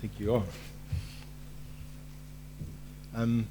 [0.00, 0.42] think you are.
[3.14, 3.46] Um,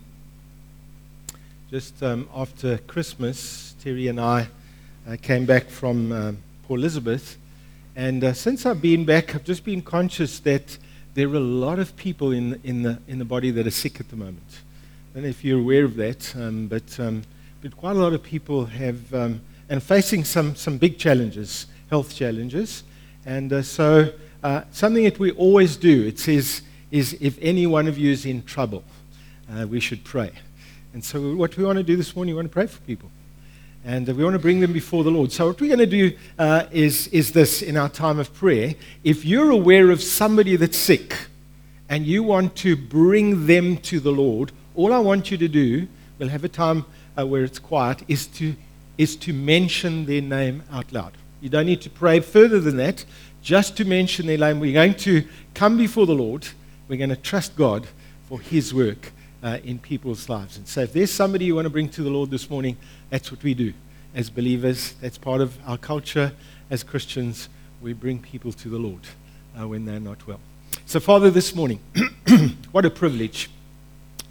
[1.70, 4.48] just um, after Christmas, Terry and I
[5.08, 6.38] uh, came back from um,
[6.68, 7.38] Port Elizabeth.
[7.96, 10.80] And uh, since I've been back, I've just been conscious that
[11.14, 14.00] there are a lot of people in, in, the, in the body that are sick
[14.00, 14.42] at the moment.
[14.50, 17.22] I don't know if you're aware of that, um, but, um,
[17.62, 22.16] but quite a lot of people have, um, and facing some, some big challenges, health
[22.16, 22.86] challenges.
[23.24, 24.14] And uh, so,
[24.44, 26.62] uh, something that we always do, it says,
[26.92, 28.84] is if any one of you is in trouble,
[29.52, 30.32] uh, we should pray.
[30.94, 33.12] And so, what we want to do this morning, we want to pray for people.
[33.86, 35.32] And we want to bring them before the Lord.
[35.32, 38.76] So, what we're going to do uh, is, is this in our time of prayer.
[39.04, 41.16] If you're aware of somebody that's sick
[41.88, 45.88] and you want to bring them to the Lord, all I want you to do,
[46.18, 46.86] we'll have a time
[47.18, 48.56] uh, where it's quiet, is to,
[48.98, 51.14] is to mention their name out loud.
[51.42, 53.06] You don't need to pray further than that,
[53.42, 54.60] just to mention their name.
[54.60, 56.48] We're going to come before the Lord.
[56.88, 57.88] We're going to trust God
[58.28, 60.58] for His work uh, in people's lives.
[60.58, 62.78] And so, if there's somebody you want to bring to the Lord this morning,
[63.10, 63.74] that's what we do
[64.14, 64.94] as believers.
[65.02, 66.34] That's part of our culture
[66.70, 67.50] as Christians.
[67.82, 69.02] We bring people to the Lord
[69.60, 70.40] uh, when they're not well.
[70.86, 71.80] So, Father, this morning,
[72.72, 73.50] what a privilege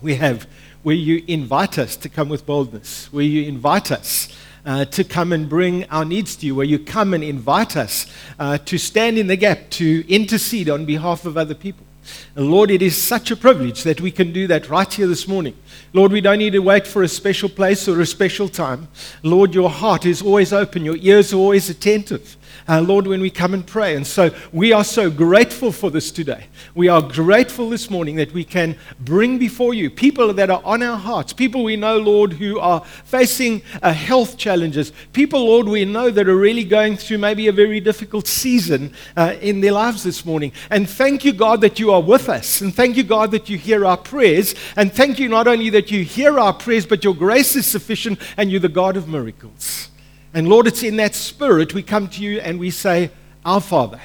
[0.01, 0.47] we have
[0.83, 4.29] where you invite us to come with boldness, where you invite us
[4.65, 8.07] uh, to come and bring our needs to you, where you come and invite us
[8.39, 11.87] uh, to stand in the gap, to intercede on behalf of other people.
[12.35, 15.55] Lord, it is such a privilege that we can do that right here this morning.
[15.93, 18.89] Lord, we don't need to wait for a special place or a special time.
[19.23, 22.38] Lord, your heart is always open, your ears are always attentive
[22.69, 23.97] uh, Lord, when we come and pray.
[23.97, 26.47] And so we are so grateful for this today.
[26.75, 30.83] We are grateful this morning that we can bring before you people that are on
[30.83, 35.85] our hearts, people we know, Lord, who are facing uh, health challenges, people, Lord, we
[35.85, 40.03] know that are really going through maybe a very difficult season uh, in their lives
[40.03, 40.53] this morning.
[40.71, 42.61] And thank you, God, that you are with us.
[42.61, 44.55] And thank you, God, that you hear our prayers.
[44.77, 48.21] And thank you not only that you hear our prayers, but your grace is sufficient
[48.37, 49.89] and you're the God of miracles.
[50.35, 53.11] And Lord, it's in that spirit we come to you and we say,
[53.45, 54.01] Our Father.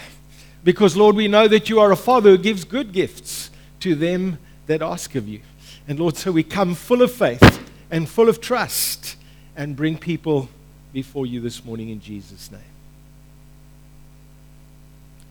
[0.63, 3.49] Because, Lord, we know that you are a Father who gives good gifts
[3.81, 5.41] to them that ask of you.
[5.87, 9.17] And, Lord, so we come full of faith and full of trust
[9.55, 10.47] and bring people
[10.93, 12.61] before you this morning in Jesus' name.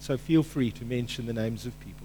[0.01, 2.02] So feel free to mention the names of people.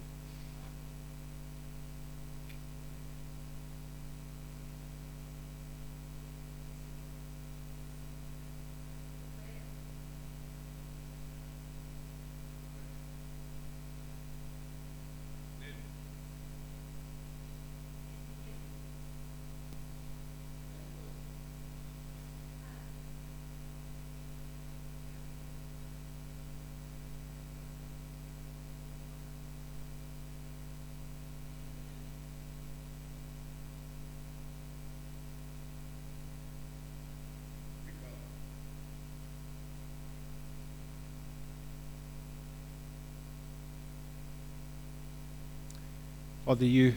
[46.48, 46.94] Father, you,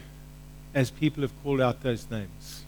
[0.73, 2.63] as people have called out those names,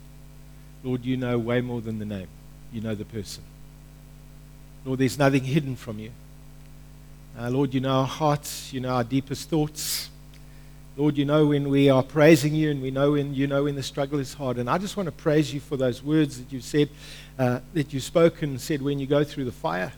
[0.83, 2.27] Lord, you know way more than the name.
[2.73, 3.41] You know the person.
[4.83, 6.11] Lord, there's nothing hidden from you.
[7.39, 10.09] Uh, Lord, you know our hearts, you know our deepest thoughts.
[10.97, 13.75] Lord, you know when we are praising you, and we know when you know when
[13.75, 14.57] the struggle is hard.
[14.57, 16.89] And I just want to praise you for those words that you said,
[17.39, 19.93] uh, that you spoke and said, when you go through the fire,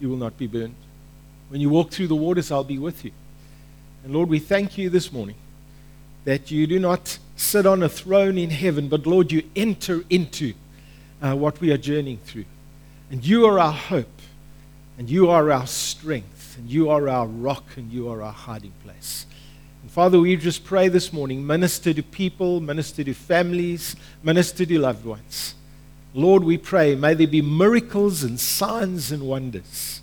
[0.00, 0.74] you will not be burned.
[1.50, 3.10] When you walk through the waters, I'll be with you.
[4.04, 5.36] And Lord, we thank you this morning
[6.24, 10.54] that you do not sit on a throne in heaven, but Lord, you enter into
[11.20, 12.46] uh, what we are journeying through.
[13.10, 14.20] And you are our hope,
[14.98, 18.72] and you are our strength, and you are our rock, and you are our hiding
[18.82, 19.26] place.
[19.82, 24.78] And Father, we just pray this morning minister to people, minister to families, minister to
[24.78, 25.54] loved ones.
[26.14, 30.00] Lord, we pray, may there be miracles and signs and wonders.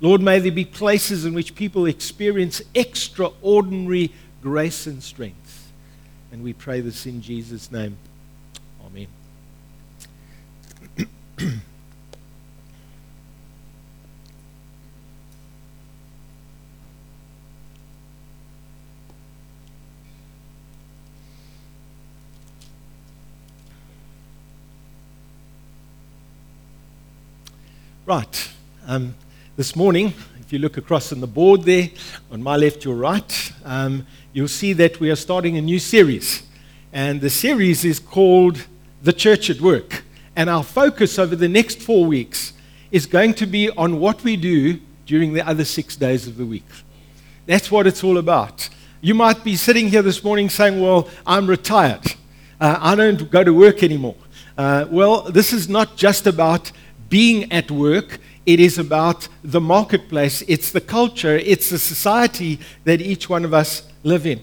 [0.00, 4.12] Lord, may there be places in which people experience extraordinary
[4.42, 5.47] grace and strength.
[6.30, 7.96] And we pray this in Jesus' name.
[8.84, 9.08] Amen.
[28.08, 28.50] right.
[28.86, 29.14] Um,
[29.56, 31.90] this morning, if you look across on the board there,
[32.30, 34.06] on my left, your right, um,
[34.38, 36.44] you'll see that we are starting a new series.
[36.92, 38.68] And the series is called
[39.02, 40.04] The Church at Work.
[40.36, 42.52] And our focus over the next four weeks
[42.92, 46.46] is going to be on what we do during the other six days of the
[46.46, 46.68] week.
[47.46, 48.68] That's what it's all about.
[49.00, 52.06] You might be sitting here this morning saying, Well, I'm retired.
[52.60, 54.14] Uh, I don't go to work anymore.
[54.56, 56.70] Uh, well, this is not just about
[57.08, 63.00] being at work, it is about the marketplace, it's the culture, it's the society that
[63.00, 64.40] each one of us live in.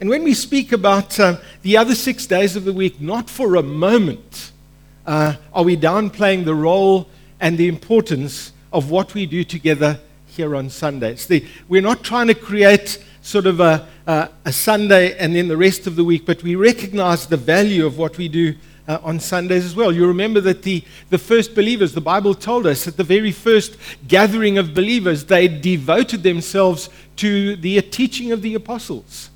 [0.00, 3.56] And when we speak about uh, the other six days of the week, not for
[3.56, 4.52] a moment
[5.06, 7.08] uh, are we downplaying the role
[7.40, 11.26] and the importance of what we do together here on Sundays.
[11.26, 15.56] The, we're not trying to create sort of a, a, a, Sunday and then the
[15.56, 18.54] rest of the week, but we recognize the value of what we do
[18.86, 19.92] uh, on Sundays as well.
[19.92, 23.76] You remember that the, the first believers, the Bible told us at the very first
[24.08, 29.30] gathering of believers, they devoted themselves to the teaching of the apostles,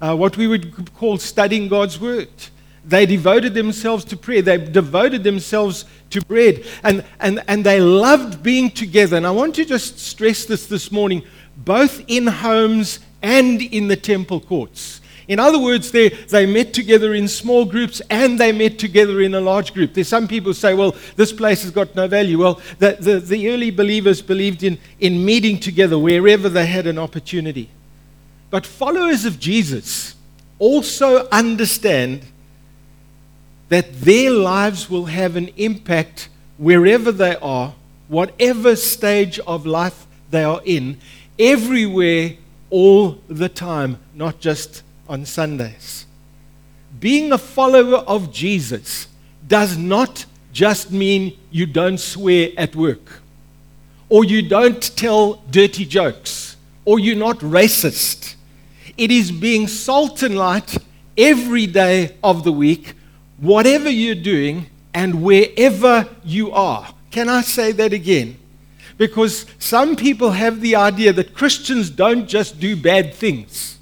[0.00, 2.28] uh, what we would call studying God's Word.
[2.86, 4.42] They devoted themselves to prayer.
[4.42, 6.64] They devoted themselves to bread.
[6.82, 9.16] And, and, and they loved being together.
[9.16, 11.22] And I want to just stress this this morning,
[11.56, 15.00] both in homes and in the temple courts.
[15.26, 19.34] In other words, they, they met together in small groups and they met together in
[19.34, 19.94] a large group.
[19.94, 22.38] There's some people say, well, this place has got no value.
[22.38, 26.98] Well, the, the, the early believers believed in, in meeting together wherever they had an
[26.98, 27.70] opportunity.
[28.50, 30.14] But followers of Jesus
[30.58, 32.22] also understand
[33.70, 36.28] that their lives will have an impact
[36.58, 37.74] wherever they are,
[38.08, 40.98] whatever stage of life they are in,
[41.38, 42.32] everywhere
[42.70, 46.06] all the time, not just on Sundays.
[46.98, 49.08] Being a follower of Jesus
[49.46, 53.20] does not just mean you don't swear at work,
[54.08, 58.36] or you don't tell dirty jokes, or you're not racist.
[58.96, 60.78] It is being salt and light
[61.18, 62.94] every day of the week,
[63.38, 66.94] whatever you're doing and wherever you are.
[67.10, 68.38] Can I say that again?
[68.96, 73.78] Because some people have the idea that Christians don't just do bad things.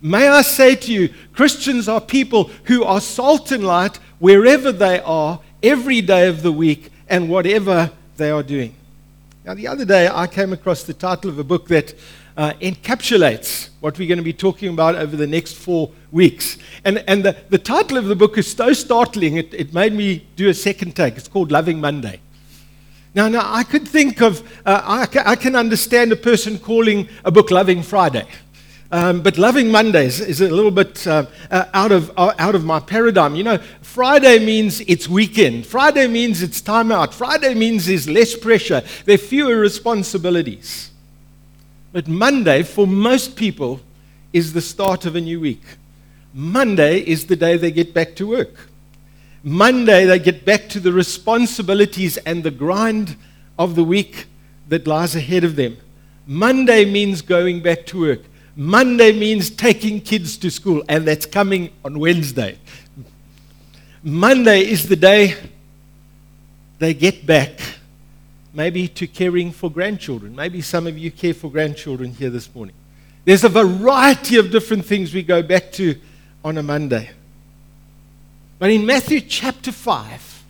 [0.00, 5.00] May I say to you, Christians are people who are salt and light wherever they
[5.00, 8.74] are, every day of the week, and whatever they are doing.
[9.44, 11.94] Now, the other day I came across the title of a book that
[12.36, 16.58] uh, encapsulates what we're going to be talking about over the next four weeks.
[16.84, 20.26] And, and the, the title of the book is so startling, it, it made me
[20.36, 21.16] do a second take.
[21.16, 22.20] It's called Loving Monday.
[23.14, 27.32] Now, now I could think of, uh, I, I, can understand a person calling a
[27.32, 28.26] book Loving Friday.
[28.90, 32.64] Um, but Loving Mondays is a little bit uh, uh, out, of, uh, out of
[32.64, 33.34] my paradigm.
[33.34, 35.66] You know, Friday means it's weekend.
[35.66, 37.12] Friday means it's time out.
[37.12, 38.82] Friday means there's less pressure.
[39.04, 40.90] There are fewer responsibilities.
[41.92, 43.80] But Monday, for most people,
[44.32, 45.62] is the start of a new week.
[46.32, 48.68] Monday is the day they get back to work.
[49.42, 53.16] Monday, they get back to the responsibilities and the grind
[53.58, 54.26] of the week
[54.68, 55.76] that lies ahead of them.
[56.26, 58.20] Monday means going back to work.
[58.60, 62.58] Monday means taking kids to school, and that's coming on Wednesday.
[64.02, 65.36] Monday is the day
[66.80, 67.60] they get back,
[68.52, 70.34] maybe to caring for grandchildren.
[70.34, 72.74] Maybe some of you care for grandchildren here this morning.
[73.24, 75.94] There's a variety of different things we go back to
[76.44, 77.10] on a Monday.
[78.58, 80.42] But in Matthew chapter 5,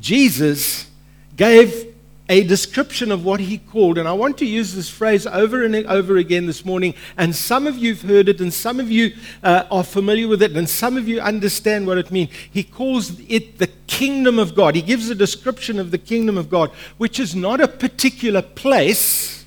[0.00, 0.88] Jesus
[1.36, 1.89] gave
[2.30, 5.74] a description of what he called, and I want to use this phrase over and
[5.74, 6.94] over again this morning.
[7.18, 10.40] And some of you have heard it, and some of you uh, are familiar with
[10.40, 12.30] it, and some of you understand what it means.
[12.48, 14.76] He calls it the kingdom of God.
[14.76, 19.44] He gives a description of the kingdom of God, which is not a particular place,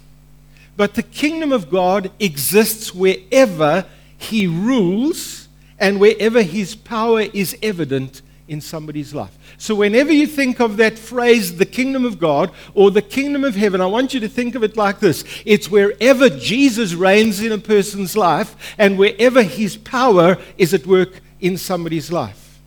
[0.75, 3.85] but the kingdom of God exists wherever
[4.17, 5.47] he rules
[5.79, 9.37] and wherever his power is evident in somebody's life.
[9.57, 13.55] So, whenever you think of that phrase, the kingdom of God or the kingdom of
[13.55, 17.51] heaven, I want you to think of it like this it's wherever Jesus reigns in
[17.51, 22.59] a person's life and wherever his power is at work in somebody's life.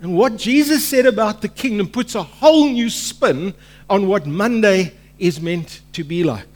[0.00, 3.54] And what Jesus said about the kingdom puts a whole new spin
[3.88, 6.48] on what Monday is meant to be like.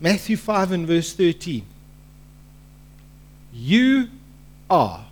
[0.00, 1.64] Matthew 5 and verse 13.
[3.54, 4.08] You
[4.68, 5.06] are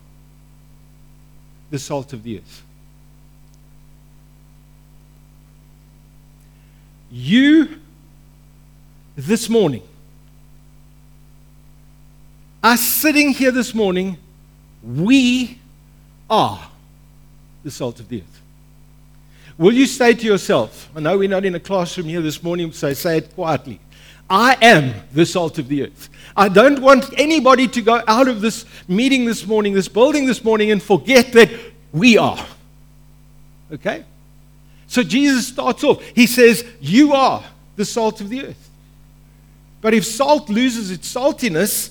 [1.74, 2.62] the salt of the earth.
[7.10, 7.80] You,
[9.16, 9.82] this morning,
[12.62, 14.18] are sitting here this morning,
[14.84, 15.58] we
[16.30, 16.70] are
[17.64, 18.40] the salt of the earth.
[19.58, 22.70] Will you say to yourself, I know we're not in a classroom here this morning,
[22.70, 23.80] so say it quietly.
[24.28, 26.08] I am the salt of the earth.
[26.36, 30.42] I don't want anybody to go out of this meeting this morning, this building this
[30.42, 31.50] morning, and forget that
[31.92, 32.44] we are.
[33.72, 34.04] Okay?
[34.86, 36.02] So Jesus starts off.
[36.14, 37.44] He says, You are
[37.76, 38.70] the salt of the earth.
[39.80, 41.90] But if salt loses its saltiness,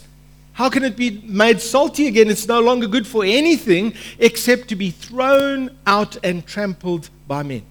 [0.53, 2.29] how can it be made salty again?
[2.29, 7.63] It's no longer good for anything except to be thrown out and trampled by men.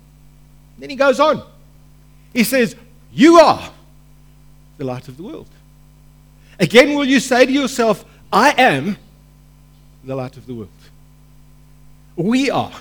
[0.79, 1.43] Then he goes on.
[2.33, 2.77] He says,
[3.13, 3.71] You are
[4.83, 5.47] the light of the world.
[6.59, 8.97] Again, will you say to yourself, I am
[10.05, 10.71] the light of the world?
[12.17, 12.73] We are.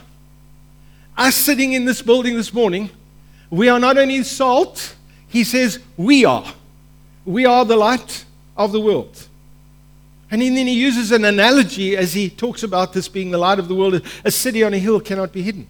[1.15, 2.89] Us sitting in this building this morning,
[3.51, 4.96] we are not only salt,
[5.27, 6.53] he says, we are.
[7.24, 8.25] We are the light
[8.58, 9.27] of the world.
[10.31, 13.67] And then he uses an analogy as he talks about this being the light of
[13.67, 14.01] the world.
[14.25, 15.67] A city on a hill cannot be hidden.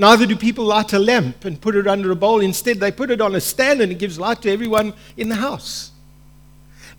[0.00, 2.40] Neither do people light a lamp and put it under a bowl.
[2.40, 5.34] Instead, they put it on a stand and it gives light to everyone in the
[5.34, 5.90] house.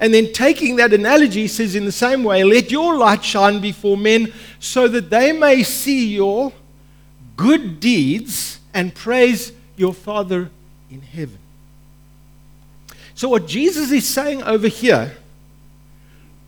[0.02, 3.98] And then, taking that analogy, says, in the same way, let your light shine before
[3.98, 6.54] men so that they may see your
[7.38, 10.50] good deeds and praise your Father
[10.92, 11.40] in heaven.
[13.16, 15.18] So, what Jesus is saying over here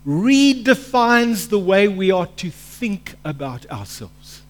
[0.05, 4.41] redefines the way we are to think about ourselves.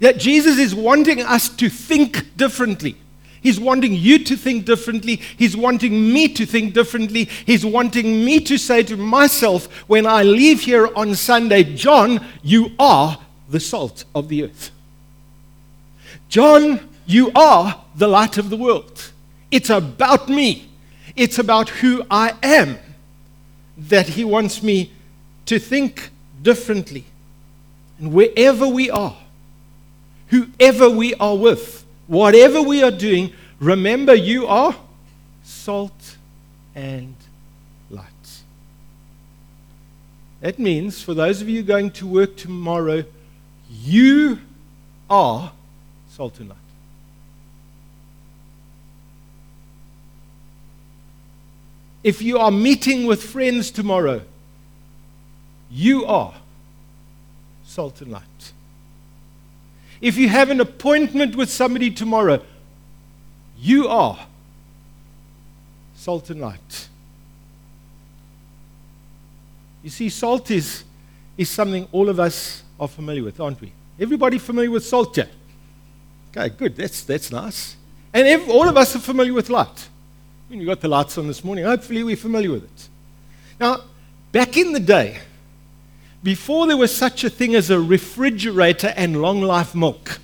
[0.00, 2.96] That Jesus is wanting us to think differently.
[3.40, 5.16] He's wanting you to think differently.
[5.16, 7.24] He's wanting me to think differently.
[7.24, 12.72] He's wanting me to say to myself when I leave here on Sunday, John, you
[12.78, 14.70] are the salt of the earth.
[16.28, 19.12] John, you are the light of the world.
[19.50, 20.68] It's about me,
[21.16, 22.78] it's about who I am
[23.78, 24.92] that He wants me
[25.46, 26.10] to think
[26.42, 27.04] differently.
[27.98, 29.16] And wherever we are,
[30.28, 34.74] whoever we are with, Whatever we are doing, remember you are
[35.44, 36.16] salt
[36.74, 37.14] and
[37.90, 38.06] light.
[40.40, 43.04] That means for those of you going to work tomorrow,
[43.70, 44.38] you
[45.10, 45.52] are
[46.08, 46.58] salt and light.
[52.02, 54.22] If you are meeting with friends tomorrow,
[55.70, 56.32] you are
[57.66, 58.22] salt and light.
[60.00, 62.42] If you have an appointment with somebody tomorrow,
[63.58, 64.26] you are
[65.96, 66.88] salt and light.
[69.82, 70.84] You see, salt is,
[71.36, 73.72] is something all of us are familiar with, aren't we?
[73.98, 75.28] Everybody familiar with salt here?
[76.30, 76.76] Okay, good.
[76.76, 77.76] That's, that's nice.
[78.12, 79.88] And all of us are familiar with light.
[80.48, 81.64] I mean, got the lights on this morning.
[81.64, 82.88] Hopefully, we're familiar with it.
[83.60, 83.82] Now,
[84.32, 85.18] back in the day,
[86.22, 90.18] before there was such a thing as a refrigerator and long life milk,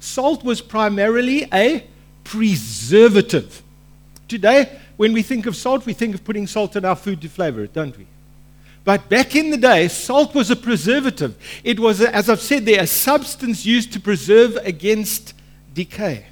[0.00, 1.86] salt was primarily a
[2.24, 3.62] preservative.
[4.28, 7.28] Today, when we think of salt, we think of putting salt in our food to
[7.28, 8.06] flavor it, don't we?
[8.84, 11.36] But back in the day, salt was a preservative.
[11.64, 15.34] It was, as I've said there, a substance used to preserve against
[15.72, 16.26] decay.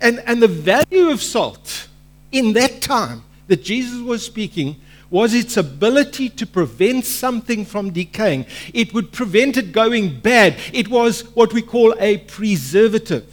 [0.00, 1.88] And, and the value of salt
[2.30, 4.76] in that time that Jesus was speaking
[5.14, 8.44] was its ability to prevent something from decaying.
[8.72, 10.56] It would prevent it going bad.
[10.72, 13.24] It was what we call a preservative.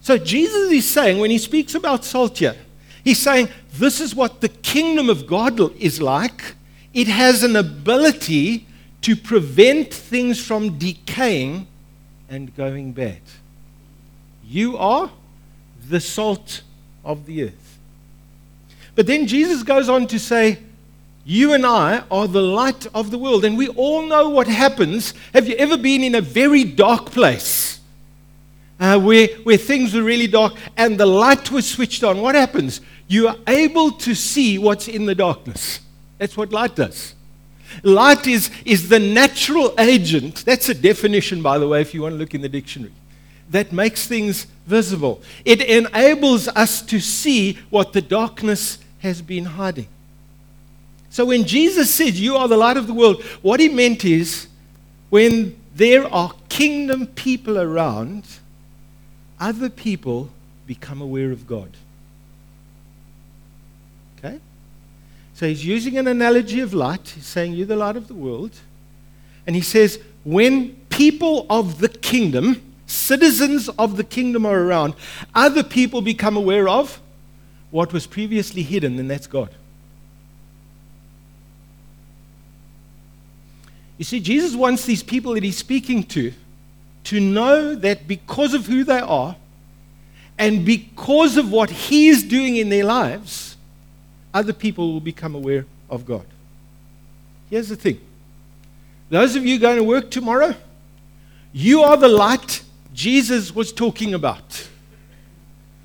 [0.00, 2.54] So Jesus is saying, when he speaks about salt here,
[3.02, 6.54] he's saying, this is what the kingdom of God is like.
[6.92, 8.68] It has an ability
[9.00, 11.66] to prevent things from decaying
[12.28, 13.22] and going bad.
[14.46, 15.10] You are
[15.88, 16.62] the salt
[17.04, 17.63] of the earth.
[18.94, 20.58] But then Jesus goes on to say,
[21.24, 23.44] You and I are the light of the world.
[23.44, 25.14] And we all know what happens.
[25.32, 27.80] Have you ever been in a very dark place
[28.78, 32.20] uh, where, where things were really dark and the light was switched on?
[32.20, 32.80] What happens?
[33.08, 35.80] You are able to see what's in the darkness.
[36.18, 37.14] That's what light does.
[37.82, 40.44] Light is, is the natural agent.
[40.44, 42.92] That's a definition, by the way, if you want to look in the dictionary.
[43.50, 45.22] That makes things visible.
[45.44, 49.86] It enables us to see what the darkness has been hiding.
[51.10, 54.48] So when Jesus said, You are the light of the world, what he meant is
[55.10, 58.24] when there are kingdom people around,
[59.38, 60.30] other people
[60.66, 61.70] become aware of God.
[64.18, 64.40] Okay?
[65.34, 67.10] So he's using an analogy of light.
[67.10, 68.52] He's saying, You're the light of the world.
[69.46, 74.94] And he says, When people of the kingdom, citizens of the kingdom are around,
[75.34, 77.00] other people become aware of
[77.74, 79.50] what was previously hidden, and that's God.
[83.98, 86.32] You see, Jesus wants these people that he's speaking to
[87.02, 89.34] to know that because of who they are
[90.38, 93.56] and because of what he is doing in their lives,
[94.32, 96.26] other people will become aware of God.
[97.50, 98.00] Here's the thing
[99.10, 100.54] those of you going to work tomorrow,
[101.52, 102.62] you are the light
[102.92, 104.68] Jesus was talking about.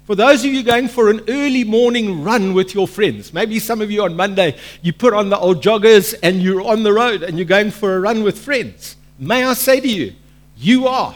[0.10, 3.80] For those of you going for an early morning run with your friends, maybe some
[3.80, 7.22] of you on Monday, you put on the old joggers and you're on the road
[7.22, 8.96] and you're going for a run with friends.
[9.20, 10.16] May I say to you,
[10.58, 11.16] you are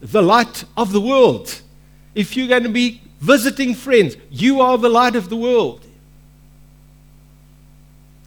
[0.00, 1.60] the light of the world.
[2.14, 5.84] If you're going to be visiting friends, you are the light of the world.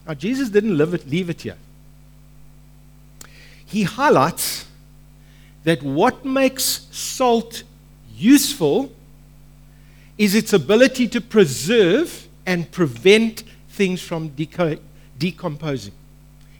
[0.05, 1.57] Now, Jesus didn't it, leave it here.
[3.65, 4.65] He highlights
[5.63, 7.63] that what makes salt
[8.17, 8.91] useful
[10.17, 14.79] is its ability to preserve and prevent things from deco-
[15.17, 15.93] decomposing.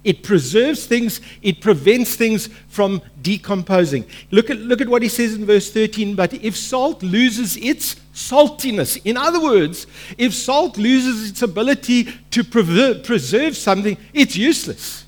[0.03, 4.05] It preserves things, it prevents things from decomposing.
[4.29, 6.13] Look at, look at what he says in verse 13.
[6.13, 12.43] But if salt loses its saltiness, in other words, if salt loses its ability to
[12.43, 15.05] preserve, preserve something, it's useless.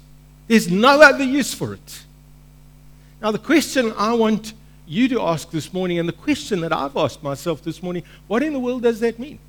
[0.48, 2.04] There's no other use for it.
[3.22, 4.54] Now, the question I want
[4.88, 8.42] you to ask this morning, and the question that I've asked myself this morning what
[8.42, 9.40] in the world does that mean?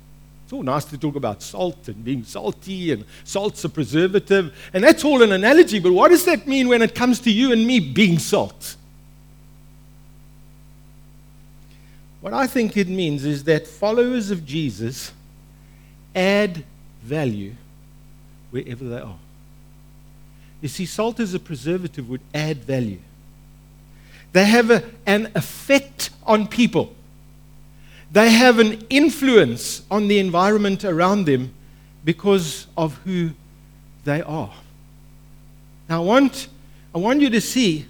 [0.43, 4.83] It's all nice to talk about salt and being salty, and salt's a preservative, and
[4.83, 7.65] that's all an analogy, but what does that mean when it comes to you and
[7.65, 8.75] me being salt?
[12.21, 15.13] What I think it means is that followers of Jesus
[16.15, 16.65] add
[17.01, 17.55] value
[18.51, 19.19] wherever they are.
[20.61, 22.99] You see, salt as a preservative would add value.
[24.31, 26.93] They have a, an effect on people.
[28.11, 31.53] They have an influence on the environment around them
[32.03, 33.31] because of who
[34.03, 34.53] they are.
[35.87, 36.47] Now, I want,
[36.93, 37.85] I want you to see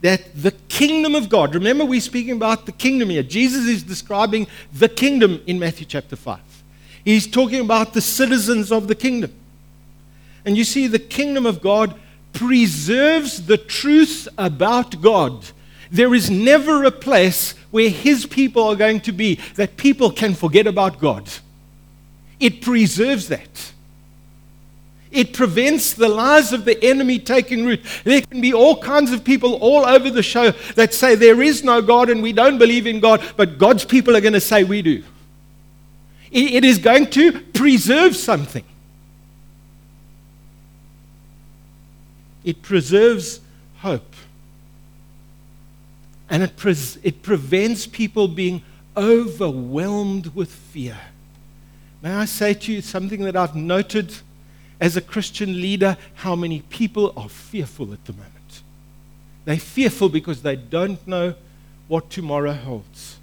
[0.00, 3.22] that the kingdom of God, remember we're speaking about the kingdom here.
[3.22, 6.38] Jesus is describing the kingdom in Matthew chapter 5.
[7.04, 9.32] He's talking about the citizens of the kingdom.
[10.44, 11.98] And you see, the kingdom of God
[12.32, 15.46] preserves the truth about God.
[15.90, 20.34] There is never a place where His people are going to be that people can
[20.34, 21.28] forget about God.
[22.38, 23.72] It preserves that.
[25.10, 27.80] It prevents the lies of the enemy taking root.
[28.04, 31.64] There can be all kinds of people all over the show that say there is
[31.64, 34.62] no God and we don't believe in God, but God's people are going to say
[34.62, 35.02] we do.
[36.30, 38.62] It is going to preserve something.
[42.44, 43.40] It preserves
[43.78, 44.14] hope.
[46.28, 46.52] And it,
[47.02, 48.62] it prevents people being
[48.96, 50.98] overwhelmed with fear.
[52.02, 54.14] May I say to you something that I've noted
[54.80, 58.62] as a Christian leader how many people are fearful at the moment.
[59.44, 61.34] They're fearful because they don't know
[61.88, 63.19] what tomorrow holds.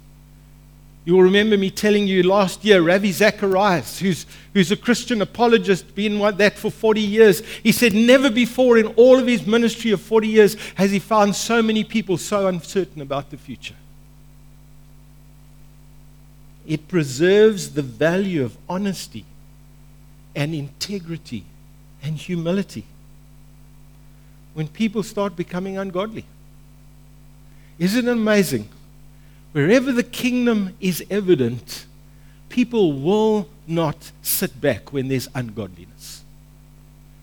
[1.08, 5.94] You will remember me telling you last year, Ravi Zacharias, who's, who's a Christian apologist,
[5.94, 9.90] been like that for 40 years, he said, Never before in all of his ministry
[9.92, 13.76] of 40 years has he found so many people so uncertain about the future.
[16.66, 19.24] It preserves the value of honesty
[20.36, 21.46] and integrity
[22.02, 22.84] and humility
[24.52, 26.26] when people start becoming ungodly.
[27.78, 28.68] Isn't it amazing?
[29.52, 31.86] Wherever the kingdom is evident,
[32.48, 36.22] people will not sit back when there's ungodliness.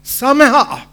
[0.03, 0.83] Somehow,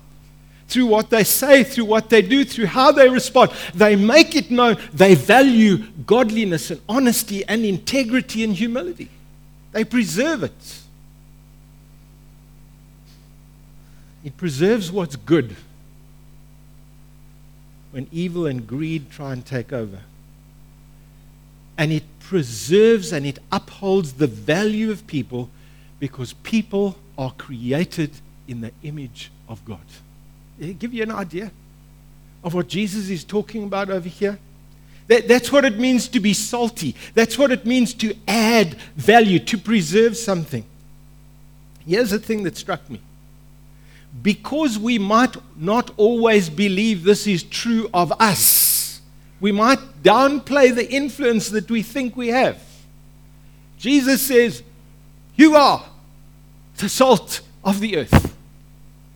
[0.69, 4.51] through what they say, through what they do, through how they respond, they make it
[4.51, 9.09] known they value godliness and honesty and integrity and humility.
[9.73, 10.79] They preserve it.
[14.25, 15.57] It preserves what's good
[17.91, 20.01] when evil and greed try and take over
[21.83, 25.51] and it preserves and it upholds the value of people
[25.99, 28.13] because people are created
[28.47, 29.81] in the image of God.
[30.63, 31.51] I'll give you an idea
[32.45, 34.39] of what Jesus is talking about over here?
[35.09, 36.95] That, that's what it means to be salty.
[37.15, 40.65] That's what it means to add value, to preserve something.
[41.85, 43.01] Here's the thing that struck me.
[44.23, 48.82] Because we might not always believe this is true of us,
[49.43, 52.63] we might downplay the influence that we think we have.
[53.77, 54.63] Jesus says,
[55.35, 55.85] You are
[56.77, 58.37] the salt of the earth.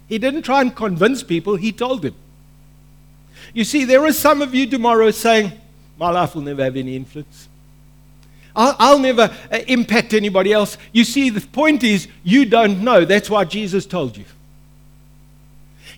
[0.09, 2.17] He didn't try and convince people, he told them.
[3.55, 5.53] You see, there are some of you tomorrow saying,
[5.97, 7.49] My life will never have any influence.
[8.57, 10.77] I'll, I'll never uh, impact anybody else.
[10.93, 13.05] You see, the point is, you don't know.
[13.05, 14.25] That's why Jesus told you.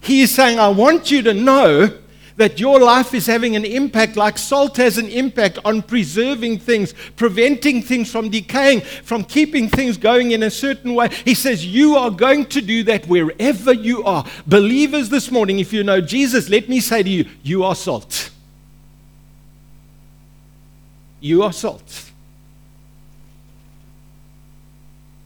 [0.03, 1.99] He is saying, I want you to know
[2.39, 6.95] that your life is having an impact, like salt has an impact on preserving things,
[7.17, 11.09] preventing things from decaying, from keeping things going in a certain way.
[11.25, 14.25] He says, You are going to do that wherever you are.
[14.47, 18.31] Believers this morning, if you know Jesus, let me say to you, you are salt.
[21.21, 22.05] You are salt.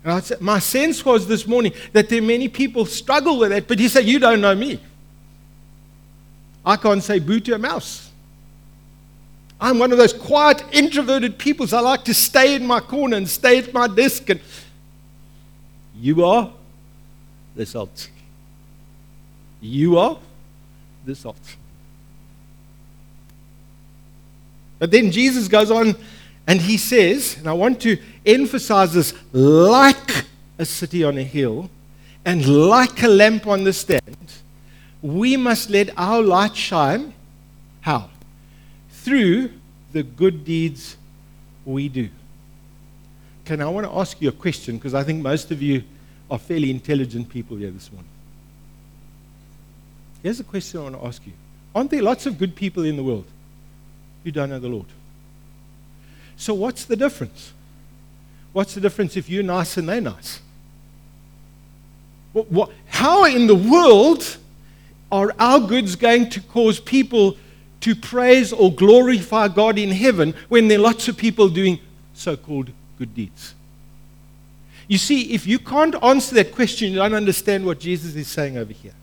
[0.03, 3.51] And I said, my sense was this morning that there are many people struggle with
[3.51, 4.81] that, but he said, You don't know me.
[6.64, 8.11] I can't say boo to a mouse.
[9.61, 11.66] I'm one of those quiet, introverted people.
[11.66, 14.29] So I like to stay in my corner and stay at my desk.
[14.31, 14.40] And
[15.96, 16.53] you are
[17.55, 18.11] the salt.
[19.61, 20.18] You are
[21.05, 21.57] the salt.
[24.81, 25.94] But then Jesus goes on
[26.48, 27.96] and he says, and I want to
[28.27, 30.25] emphasize this like
[30.59, 31.70] a city on a hill
[32.25, 34.03] and like a lamp on the stand,
[35.03, 37.12] we must let our light shine.
[37.81, 38.09] How?
[38.91, 39.51] Through
[39.93, 40.97] the good deeds
[41.65, 42.09] we do.
[43.45, 45.83] Okay, now I want to ask you a question because I think most of you
[46.31, 48.09] are fairly intelligent people here this morning.
[50.23, 51.33] Here's a question I want to ask you
[51.75, 53.27] Aren't there lots of good people in the world?
[54.25, 54.87] who don't know the Lord.
[56.37, 57.53] So, what's the difference?
[58.53, 60.41] What's the difference if you're nice and they're nice?
[62.33, 64.37] What, what, how in the world
[65.12, 67.37] are our goods going to cause people
[67.83, 71.79] to praise or glorify God in heaven when there are lots of people doing
[72.14, 73.55] so called good deeds?
[74.88, 78.57] You see, if you can't answer that question, you don't understand what Jesus is saying
[78.57, 78.94] over here.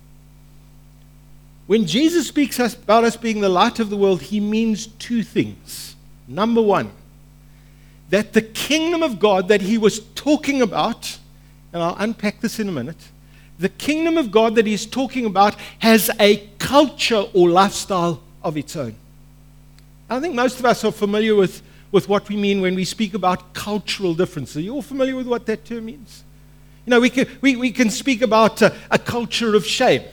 [1.67, 5.95] When Jesus speaks about us being the light of the world, he means two things.
[6.27, 6.91] Number one,
[8.09, 11.19] that the kingdom of God that he was talking about,
[11.71, 13.09] and I'll unpack this in a minute,
[13.59, 18.75] the kingdom of God that he's talking about has a culture or lifestyle of its
[18.75, 18.95] own.
[20.09, 23.13] I think most of us are familiar with, with what we mean when we speak
[23.13, 24.57] about cultural differences.
[24.57, 26.23] Are you all familiar with what that term means?
[26.85, 30.03] You know, we can, we, we can speak about a, a culture of shame.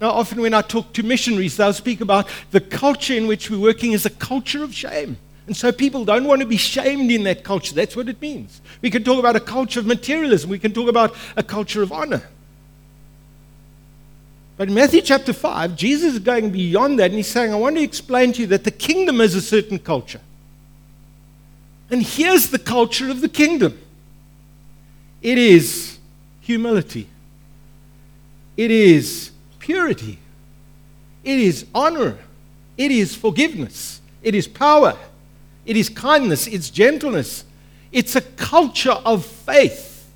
[0.00, 3.60] Now, often when I talk to missionaries, they'll speak about the culture in which we're
[3.60, 5.18] working is a culture of shame.
[5.46, 7.74] And so people don't want to be shamed in that culture.
[7.74, 8.62] That's what it means.
[8.80, 10.48] We can talk about a culture of materialism.
[10.48, 12.22] We can talk about a culture of honor.
[14.60, 17.76] But in Matthew chapter 5, Jesus is going beyond that and he's saying, I want
[17.76, 20.20] to explain to you that the kingdom is a certain culture.
[21.90, 23.80] And here's the culture of the kingdom.
[25.22, 25.98] It is
[26.42, 27.08] humility,
[28.54, 30.18] it is purity,
[31.24, 32.18] it is honor,
[32.76, 34.94] it is forgiveness, it is power,
[35.64, 37.46] it is kindness, it's gentleness.
[37.92, 40.06] It's a culture of faith,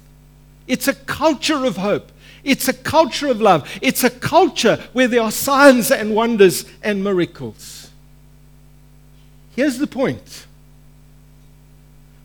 [0.66, 2.10] it's a culture of hope.
[2.44, 3.68] It's a culture of love.
[3.80, 7.90] It's a culture where there are signs and wonders and miracles.
[9.56, 10.46] Here's the point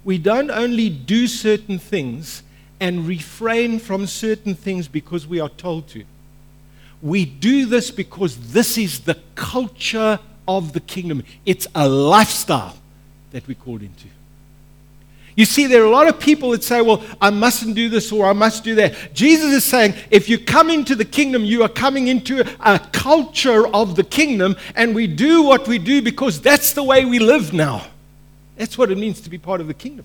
[0.03, 2.43] we don't only do certain things
[2.79, 6.05] and refrain from certain things because we are told to.
[7.01, 11.23] We do this because this is the culture of the kingdom.
[11.45, 12.77] It's a lifestyle
[13.31, 14.07] that we're called into.
[15.39, 18.11] You see, there are a lot of people that say, well, I mustn't do this
[18.11, 19.13] or I must do that.
[19.13, 23.65] Jesus is saying, if you come into the kingdom, you are coming into a culture
[23.67, 27.53] of the kingdom, and we do what we do because that's the way we live
[27.53, 27.87] now.
[28.57, 30.03] That's what it means to be part of the kingdom.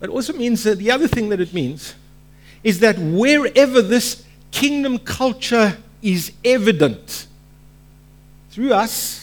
[0.00, 1.94] But it also means that the other thing that it means
[2.64, 7.26] is that wherever this kingdom culture is evident
[8.52, 9.21] through us,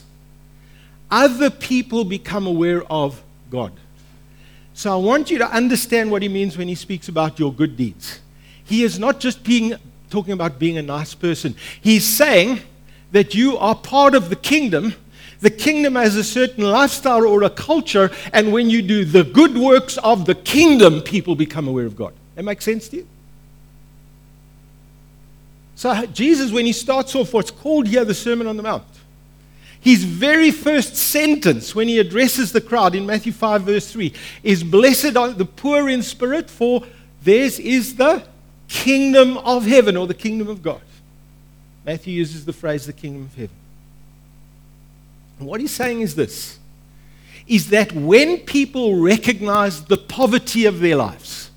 [1.11, 3.73] other people become aware of God.
[4.73, 7.75] So I want you to understand what he means when he speaks about your good
[7.75, 8.21] deeds.
[8.63, 9.75] He is not just being
[10.09, 11.55] talking about being a nice person.
[11.81, 12.61] He's saying
[13.11, 14.95] that you are part of the kingdom.
[15.39, 19.57] The kingdom has a certain lifestyle or a culture, and when you do the good
[19.57, 22.13] works of the kingdom, people become aware of God.
[22.35, 23.07] That makes sense to you?
[25.75, 28.83] So, Jesus, when he starts off what's called here the Sermon on the Mount,
[29.81, 34.13] his very first sentence when he addresses the crowd in Matthew 5, verse 3,
[34.43, 36.83] is Blessed are the poor in spirit, for
[37.23, 38.23] theirs is the
[38.67, 40.81] kingdom of heaven or the kingdom of God.
[41.85, 43.55] Matthew uses the phrase the kingdom of heaven.
[45.39, 46.59] And what he's saying is this
[47.47, 51.49] is that when people recognize the poverty of their lives,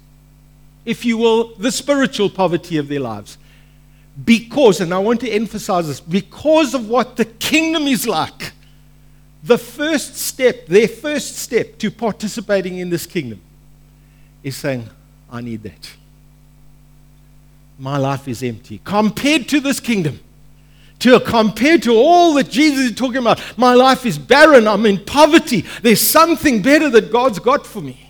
[0.86, 3.36] if you will, the spiritual poverty of their lives,
[4.24, 8.52] because, and I want to emphasize this, because of what the kingdom is like,
[9.42, 13.40] the first step, their first step to participating in this kingdom
[14.42, 14.88] is saying,
[15.30, 15.94] I need that.
[17.78, 18.80] My life is empty.
[18.84, 20.20] Compared to this kingdom,
[21.00, 24.68] to compared to all that Jesus is talking about, my life is barren.
[24.68, 25.64] I'm in poverty.
[25.82, 28.08] There's something better that God's got for me.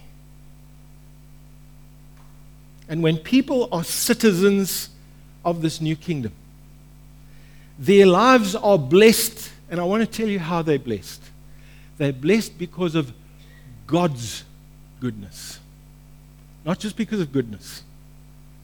[2.89, 4.91] And when people are citizens
[5.45, 6.33] of this new kingdom.
[7.79, 11.23] Their lives are blessed, and I want to tell you how they're blessed.
[11.99, 13.13] They're blessed because of
[13.87, 14.45] God's
[15.01, 15.59] goodness.
[16.65, 17.83] not just because of goodness.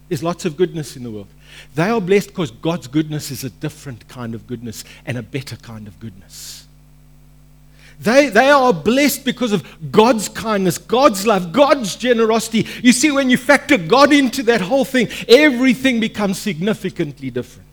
[0.08, 1.26] There's lots of goodness in the world.
[1.74, 5.56] They are blessed because God's goodness is a different kind of goodness and a better
[5.56, 6.67] kind of goodness.
[8.00, 12.66] They, they are blessed because of God's kindness, God's love, God's generosity.
[12.82, 17.66] You see, when you factor God into that whole thing, everything becomes significantly different.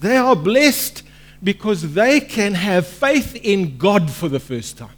[0.00, 1.02] They are blessed
[1.42, 4.88] because they can have faith in God for the first time.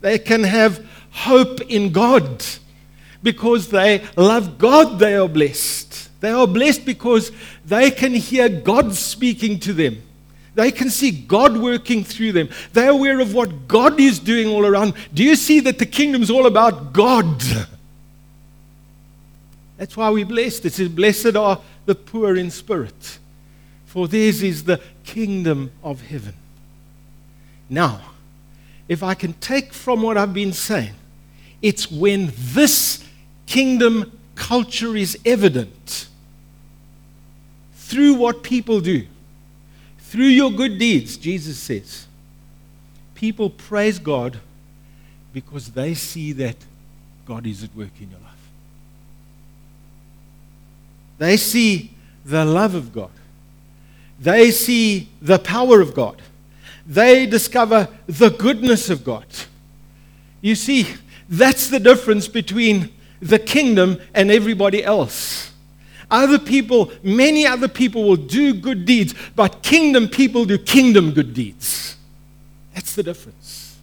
[0.00, 2.44] They can have hope in God
[3.22, 6.20] because they love God, they are blessed.
[6.20, 7.32] They are blessed because
[7.64, 10.02] they can hear God speaking to them.
[10.60, 12.50] They can see God working through them.
[12.74, 14.92] They're aware of what God is doing all around.
[15.14, 17.42] Do you see that the kingdom is all about God?
[19.78, 20.66] That's why we're blessed.
[20.66, 23.18] It says, Blessed are the poor in spirit,
[23.86, 26.34] for theirs is the kingdom of heaven.
[27.70, 28.02] Now,
[28.86, 30.92] if I can take from what I've been saying,
[31.62, 33.02] it's when this
[33.46, 36.08] kingdom culture is evident
[37.76, 39.06] through what people do,
[40.10, 42.08] through your good deeds, Jesus says.
[43.14, 44.40] People praise God
[45.32, 46.56] because they see that
[47.26, 48.50] God is at work in your life.
[51.18, 51.92] They see
[52.24, 53.12] the love of God.
[54.18, 56.20] They see the power of God.
[56.84, 59.26] They discover the goodness of God.
[60.40, 60.88] You see,
[61.28, 65.49] that's the difference between the kingdom and everybody else.
[66.10, 71.34] Other people, many other people will do good deeds, but kingdom people do kingdom good
[71.34, 71.96] deeds.
[72.74, 73.78] That's the difference.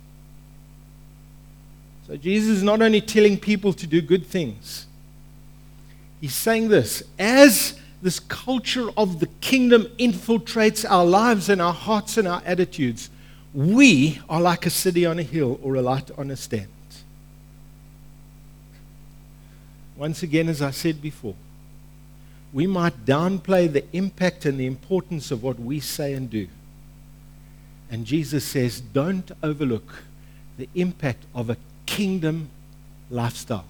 [2.07, 4.87] So Jesus is not only telling people to do good things,
[6.19, 12.17] he's saying this as this culture of the kingdom infiltrates our lives and our hearts
[12.17, 13.09] and our attitudes,
[13.53, 16.67] we are like a city on a hill or a light on a stand.
[19.97, 21.33] once again, as I said before,
[22.53, 26.47] we might downplay the impact and the importance of what we say and do.
[27.89, 30.03] And Jesus says, don't overlook
[30.57, 32.49] the impact of a kingdom
[33.09, 33.65] lifestyle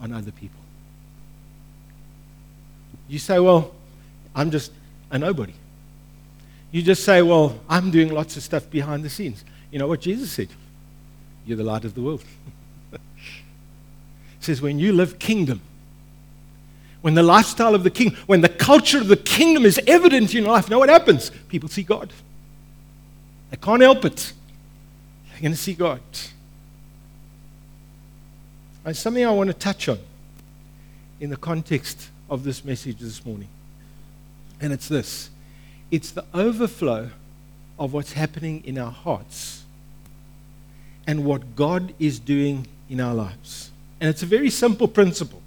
[0.00, 0.60] on other people.
[3.08, 3.72] You say, well,
[4.34, 4.72] I'm just
[5.10, 5.52] a nobody.
[6.72, 9.44] You just say, well, I'm doing lots of stuff behind the scenes.
[9.70, 10.48] You know what Jesus said?
[11.46, 12.24] You're the light of the world.
[14.38, 15.62] He says, when you live kingdom,
[17.04, 20.42] when the lifestyle of the king, when the culture of the kingdom is evident in
[20.42, 21.30] your life, know what happens?
[21.48, 22.10] People see God.
[23.50, 24.32] They can't help it.
[25.28, 26.00] They're going to see God.
[28.86, 29.98] It's something I want to touch on
[31.20, 33.48] in the context of this message this morning.
[34.58, 35.28] And it's this
[35.90, 37.10] it's the overflow
[37.78, 39.64] of what's happening in our hearts
[41.06, 43.72] and what God is doing in our lives.
[44.00, 45.42] And it's a very simple principle.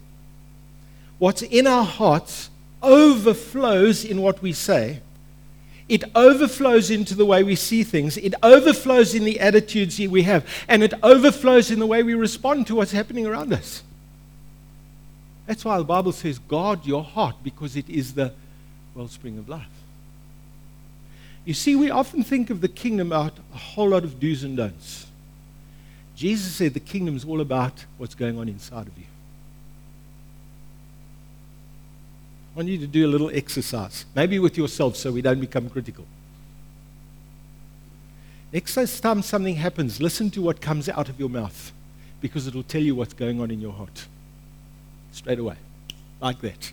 [1.19, 2.49] What's in our hearts
[2.81, 5.01] overflows in what we say.
[5.89, 8.17] It overflows into the way we see things.
[8.17, 10.45] It overflows in the attitudes we have.
[10.67, 13.83] And it overflows in the way we respond to what's happening around us.
[15.45, 18.33] That's why the Bible says, guard your heart, because it is the
[18.93, 19.65] wellspring of life.
[21.45, 24.57] You see, we often think of the kingdom about a whole lot of do's and
[24.57, 25.07] don'ts.
[26.17, 29.05] Jesus said the kingdom is all about what's going on inside of you.
[32.57, 35.69] I want you to do a little exercise, maybe with yourself so we don't become
[35.69, 36.05] critical.
[38.51, 41.71] Next time something happens, listen to what comes out of your mouth
[42.19, 44.07] because it will tell you what's going on in your heart.
[45.11, 45.57] Straight away,
[46.19, 46.71] like that.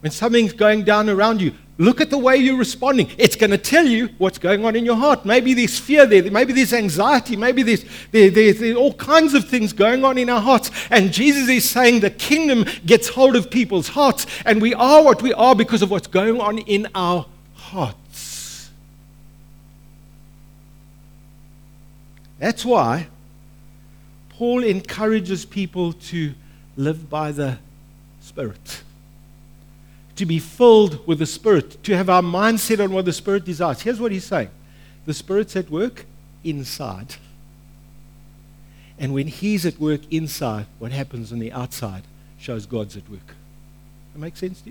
[0.00, 3.10] When something's going down around you, look at the way you're responding.
[3.18, 5.24] It's going to tell you what's going on in your heart.
[5.24, 9.48] Maybe there's fear there, maybe there's anxiety, maybe there's, there, there, there's all kinds of
[9.48, 10.70] things going on in our hearts.
[10.90, 15.22] And Jesus is saying the kingdom gets hold of people's hearts, and we are what
[15.22, 18.70] we are because of what's going on in our hearts.
[22.38, 23.06] That's why
[24.30, 26.34] Paul encourages people to
[26.76, 27.58] live by the
[28.20, 28.82] Spirit
[30.22, 33.80] to be filled with the Spirit, to have our mindset on what the Spirit desires.
[33.82, 34.50] Here's what he's saying
[35.04, 36.06] the Spirit's at work
[36.44, 37.16] inside.
[39.00, 42.04] And when he's at work inside, what happens on the outside
[42.38, 43.34] shows God's at work.
[44.12, 44.68] That makes sense to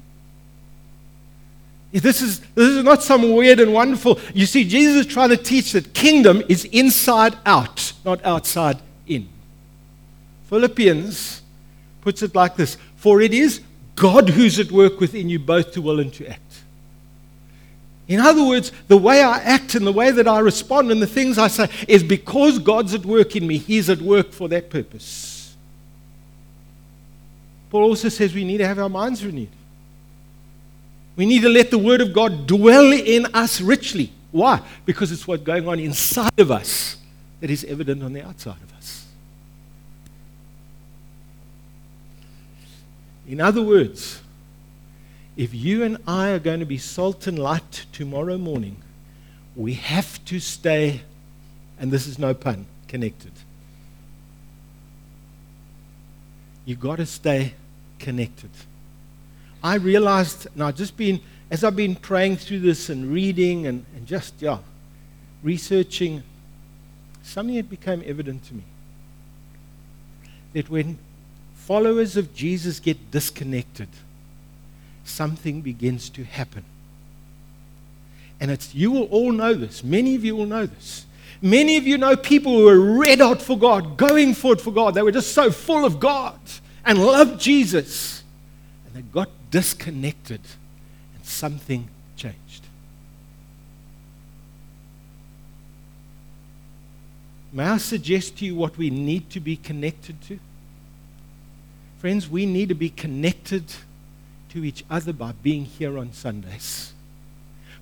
[1.91, 1.99] you?
[1.99, 4.21] This is, this is not some weird and wonderful.
[4.33, 9.27] You see, Jesus is trying to teach that kingdom is inside out, not outside in.
[10.45, 11.41] Philippians
[11.99, 13.59] puts it like this For it is
[13.95, 16.63] God who's at work within you both to will and to act.
[18.07, 21.07] In other words, the way I act and the way that I respond and the
[21.07, 23.57] things I say is because God's at work in me.
[23.57, 25.55] He's at work for that purpose.
[27.69, 29.49] Paul also says we need to have our minds renewed.
[31.15, 34.11] We need to let the Word of God dwell in us richly.
[34.31, 34.61] Why?
[34.85, 36.97] Because it's what's going on inside of us
[37.39, 39.05] that is evident on the outside of us.
[43.31, 44.19] In other words,
[45.37, 48.75] if you and I are going to be salt and light tomorrow morning,
[49.55, 51.03] we have to stay,
[51.79, 53.31] and this is no pun, connected.
[56.65, 57.53] You've got to stay
[57.99, 58.49] connected.
[59.63, 63.85] I realized, and I've just been, as I've been praying through this and reading and,
[63.95, 64.57] and just, yeah,
[65.41, 66.21] researching,
[67.23, 68.63] something that became evident to me.
[70.51, 70.97] That when
[71.65, 73.87] followers of Jesus get disconnected,
[75.05, 76.65] something begins to happen.
[78.39, 79.83] And it's, you will all know this.
[79.83, 81.05] Many of you will know this.
[81.41, 84.71] Many of you know people who were red hot for God, going for it for
[84.71, 84.95] God.
[84.95, 86.39] They were just so full of God
[86.83, 88.23] and loved Jesus.
[88.85, 90.41] And they got disconnected
[91.15, 92.65] and something changed.
[97.53, 100.39] May I suggest to you what we need to be connected to?
[102.01, 103.63] Friends, we need to be connected
[104.49, 106.93] to each other by being here on Sundays.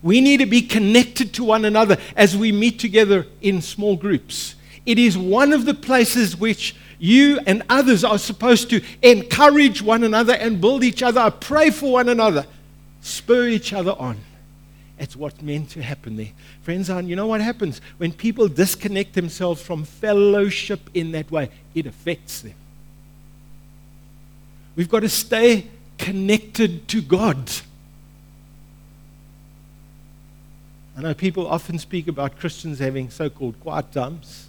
[0.04, 4.56] We need to be connected to one another as we meet together in small groups.
[4.86, 10.04] It is one of the places which you and others are supposed to encourage one
[10.04, 12.46] another and build each other up, pray for one another,
[13.00, 14.18] spur each other on.
[14.98, 16.32] It's what's meant to happen there.
[16.64, 17.80] Friends, you know what happens?
[18.00, 22.56] When people disconnect themselves from fellowship in that way, it affects them.
[24.80, 27.52] We've got to stay connected to God.
[30.96, 34.48] I know people often speak about Christians having so called quiet times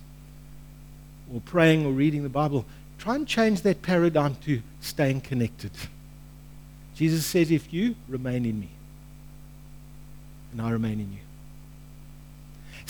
[1.35, 2.65] or praying or reading the Bible.
[2.97, 5.73] Try and change that paradigm to staying connected.
[6.95, 8.69] Jesus says, If you remain in me,
[10.53, 11.30] and I remain in you.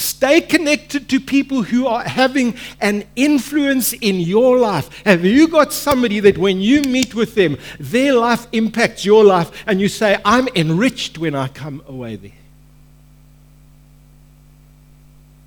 [0.00, 5.04] Stay connected to people who are having an influence in your life.
[5.04, 9.50] Have you got somebody that when you meet with them, their life impacts your life,
[9.66, 12.32] and you say, I'm enriched when I come away there?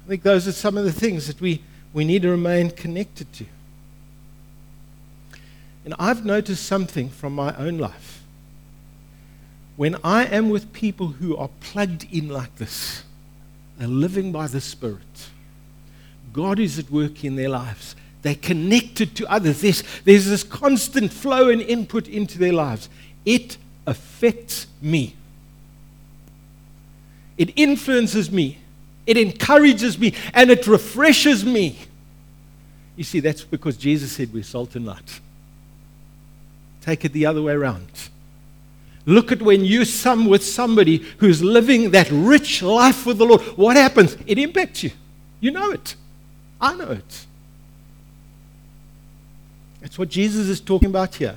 [0.06, 3.34] I think those are some of the things that we, we need to remain connected
[3.34, 3.46] to.
[5.84, 8.22] And I've noticed something from my own life.
[9.78, 13.04] When I am with people who are plugged in like this,
[13.80, 15.30] and living by the Spirit.
[16.32, 17.96] God is at work in their lives.
[18.22, 19.62] They're connected to others.
[19.62, 22.90] There's, there's this constant flow and input into their lives.
[23.26, 25.16] It affects me.
[27.38, 28.60] It influences me.
[29.06, 30.14] It encourages me.
[30.34, 31.78] And it refreshes me.
[32.96, 35.20] You see, that's because Jesus said we're salt and light.
[36.82, 37.90] Take it the other way around.
[39.06, 43.42] Look at when you some with somebody who's living that rich life with the Lord.
[43.58, 44.16] What happens?
[44.26, 44.92] It impacts you.
[45.40, 45.96] You know it.
[46.62, 47.26] I know it.
[49.82, 51.36] That's what Jesus is talking about here.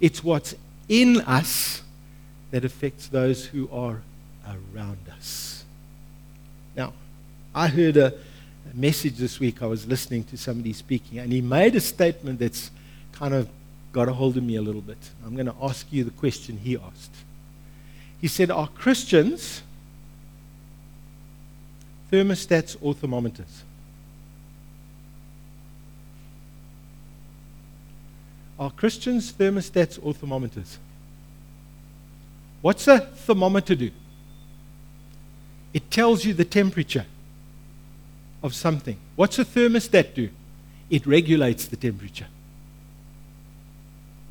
[0.00, 0.54] It's what's
[0.88, 1.82] in us
[2.50, 4.00] that affects those who are
[4.46, 5.64] around us.
[6.74, 6.94] Now,
[7.54, 8.14] I heard a,
[8.72, 9.60] a message this week.
[9.62, 12.70] I was listening to somebody speaking, and he made a statement that's
[13.12, 13.50] kind of
[13.92, 14.98] got a hold of me a little bit.
[15.24, 17.14] I'm going to ask you the question he asked.
[18.20, 19.62] He said, Are Christians
[22.10, 23.64] thermostats or thermometers?
[28.58, 30.78] Are Christians thermostats or thermometers?
[32.60, 33.90] What's a thermometer do?
[35.72, 37.06] It tells you the temperature
[38.42, 38.96] of something.
[39.14, 40.30] What's a thermostat do?
[40.90, 42.26] It regulates the temperature.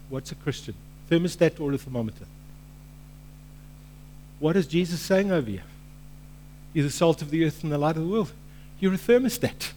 [0.09, 0.75] What's a Christian?
[1.09, 2.25] Thermostat or a thermometer?
[4.39, 5.61] What is Jesus saying over you?
[6.73, 8.31] You're the salt of the earth and the light of the world.
[8.79, 9.71] You're a thermostat.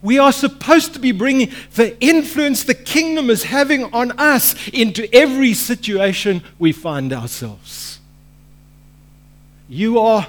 [0.00, 5.08] We are supposed to be bringing the influence the kingdom is having on us into
[5.14, 8.00] every situation we find ourselves.
[9.68, 10.26] You are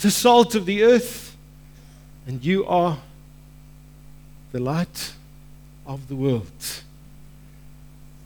[0.00, 1.36] the salt of the earth,
[2.26, 2.98] and you are
[4.50, 5.14] the light
[5.86, 6.82] of the world.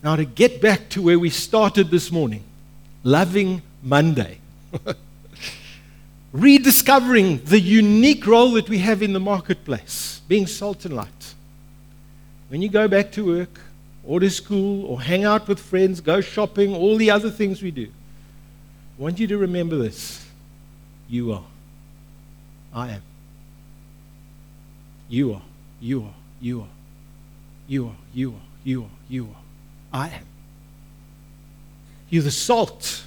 [0.06, 2.44] Now, to get back to where we started this morning,
[3.02, 4.38] loving Monday,
[6.32, 11.34] rediscovering the unique role that we have in the marketplace, being salt and light.
[12.50, 13.60] When you go back to work,
[14.04, 17.72] or to school, or hang out with friends, go shopping, all the other things we
[17.72, 20.24] do, I want you to remember this.
[21.08, 21.44] You are.
[22.72, 23.02] I am.
[25.08, 25.42] You are.
[25.80, 26.14] You are.
[26.40, 26.68] You are.
[27.66, 27.96] You are.
[28.14, 28.40] You are.
[28.62, 28.90] You are.
[29.08, 29.45] You are.
[29.96, 30.26] I am.
[32.10, 33.04] You're the salt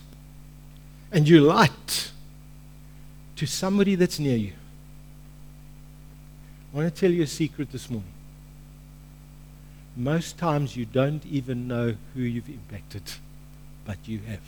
[1.12, 2.12] and you're light
[3.36, 4.54] to somebody that's near you.
[6.74, 8.12] I want to tell you a secret this morning.
[9.96, 13.04] Most times you don't even know who you've impacted,
[13.86, 14.40] but you have.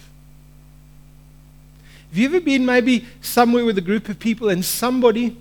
[2.10, 5.38] Have you ever been maybe somewhere with a group of people and somebody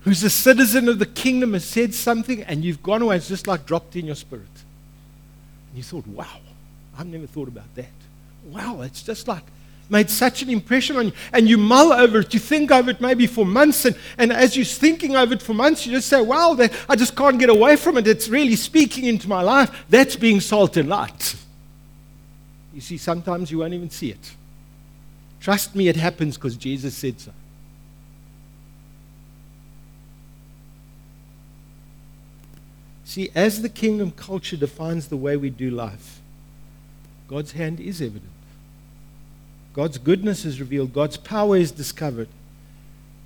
[0.00, 3.46] who's a citizen of the kingdom has said something and you've gone away, it's just
[3.46, 4.46] like dropped in your spirit?
[5.72, 6.40] And you thought, wow,
[6.98, 7.86] I've never thought about that.
[8.44, 9.42] Wow, it's just like
[9.88, 11.12] made such an impression on you.
[11.32, 13.86] And you mull over it, you think over it maybe for months.
[13.86, 16.96] And, and as you're thinking over it for months, you just say, wow, that, I
[16.96, 18.06] just can't get away from it.
[18.06, 19.84] It's really speaking into my life.
[19.88, 21.36] That's being salt and light.
[22.74, 24.34] You see, sometimes you won't even see it.
[25.40, 27.32] Trust me, it happens because Jesus said so.
[33.04, 36.20] See, as the kingdom culture defines the way we do life,
[37.28, 38.30] God's hand is evident.
[39.74, 42.28] God's goodness is revealed, God's power is discovered,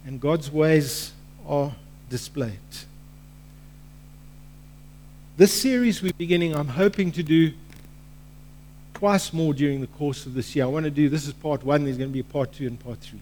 [0.06, 1.12] and God's ways
[1.46, 1.74] are
[2.08, 2.58] displayed.
[5.36, 7.52] This series we're beginning, I'm hoping to do
[8.94, 10.64] twice more during the course of this year.
[10.64, 12.66] I want to do this is part one, there's going to be a part two
[12.66, 13.20] and part three.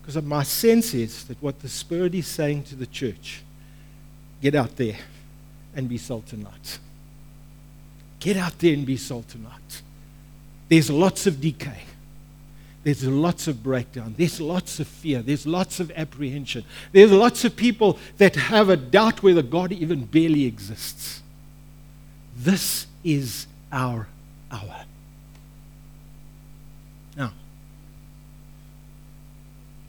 [0.00, 3.42] Because my sense is that what the Spirit is saying to the church
[4.40, 4.96] get out there
[5.74, 6.78] and be salt and light.
[8.20, 9.82] Get out there and be salt and light.
[10.68, 11.82] There's lots of decay.
[12.84, 14.14] There's lots of breakdown.
[14.16, 15.22] There's lots of fear.
[15.22, 16.64] There's lots of apprehension.
[16.90, 21.22] There's lots of people that have a doubt whether God even barely exists.
[22.36, 24.08] This is our
[24.50, 24.84] hour.
[27.16, 27.32] Now,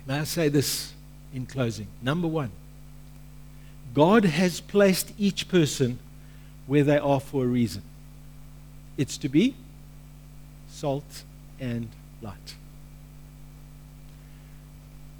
[0.05, 0.93] may I say this
[1.33, 1.87] in closing?
[2.01, 2.51] Number one,
[3.93, 5.99] God has placed each person
[6.65, 7.83] where they are for a reason.
[8.97, 9.55] It's to be
[10.69, 11.23] salt
[11.59, 11.89] and
[12.21, 12.55] light.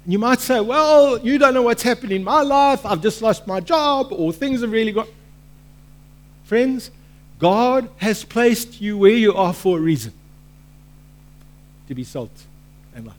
[0.04, 2.84] And you might say, well, you don't know what's happened in my life.
[2.84, 5.08] I've just lost my job, or things have really got.
[6.44, 6.90] Friends,
[7.38, 10.12] God has placed you where you are for a reason
[11.88, 12.30] to be salt
[12.94, 13.16] and light.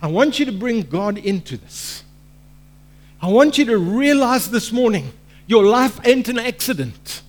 [0.00, 2.04] I want you to bring God into this.
[3.20, 5.12] I want you to realize this morning
[5.46, 7.22] your life ain't an accident,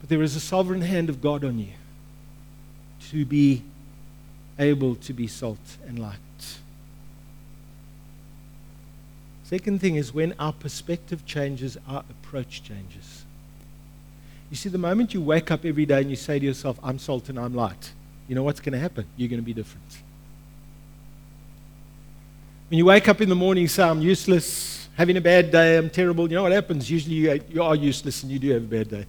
[0.00, 1.72] but there is a sovereign hand of God on you
[3.10, 3.62] to be
[4.58, 6.18] able to be salt and light.
[9.44, 13.24] Second thing is when our perspective changes, our approach changes.
[14.50, 16.98] You see, the moment you wake up every day and you say to yourself, I'm
[16.98, 17.92] salt and I'm light,
[18.28, 19.06] you know what's going to happen?
[19.16, 20.02] You're going to be different.
[22.68, 25.88] When you wake up in the morning say, I'm useless, having a bad day, I'm
[25.88, 26.90] terrible, you know what happens?
[26.90, 29.06] Usually you, you are useless and you do have a bad day.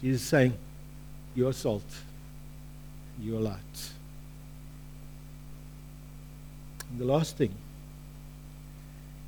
[0.00, 0.54] Jesus is saying,
[1.34, 1.84] You are salt,
[3.20, 3.90] you are light.
[6.90, 7.54] And the last thing,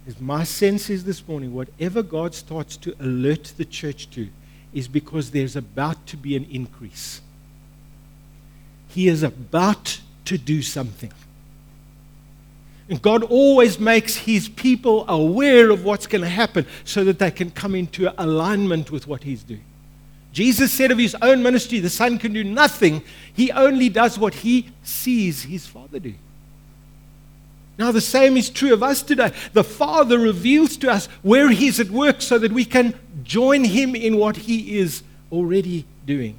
[0.07, 4.29] is my sense is this morning, whatever God starts to alert the church to
[4.73, 7.21] is because there's about to be an increase.
[8.89, 11.13] He is about to do something.
[12.93, 17.31] And God always makes his people aware of what's going to happen so that they
[17.31, 19.65] can come into alignment with what he's doing.
[20.31, 23.03] Jesus said of his own ministry, the Son can do nothing.
[23.33, 26.13] He only does what he sees his Father do.
[27.79, 29.33] Now, the same is true of us today.
[29.55, 32.93] The Father reveals to us where He's at work so that we can
[33.25, 36.37] join Him in what He is already doing.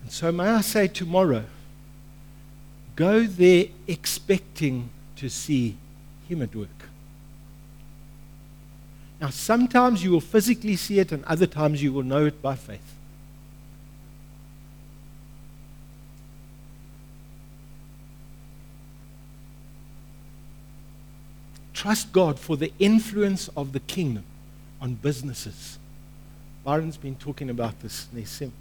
[0.00, 1.44] And so, may I say tomorrow,
[3.00, 5.74] go there expecting to see
[6.28, 6.68] Him at work.
[9.18, 12.56] Now, sometimes you will physically see it, and other times you will know it by
[12.56, 12.94] faith.
[21.72, 24.24] Trust God for the influence of the kingdom
[24.78, 25.78] on businesses.
[26.64, 28.08] Byron's been talking about this.
[28.12, 28.52] And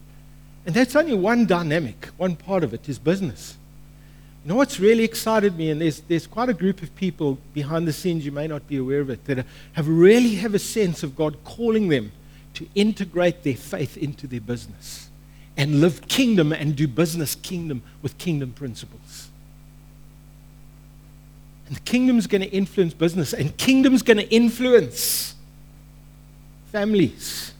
[0.66, 3.58] that's only one dynamic, one part of it is business.
[4.44, 7.88] You know what's really excited me, and there's, there's quite a group of people behind
[7.88, 11.04] the scenes, you may not be aware of it, that have really have a sense
[11.04, 12.12] of God calling them
[12.54, 15.10] to integrate their faith into their business
[15.58, 19.28] and live kingdom and do business kingdom with kingdom principles.
[21.68, 25.36] And the kingdom's going to influence business, and kingdom's going to influence
[26.72, 27.54] families.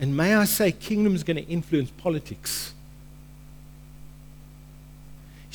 [0.00, 2.74] And may I say, kingdom's going to influence politics.